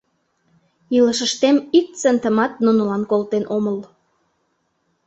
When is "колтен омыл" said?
3.11-3.77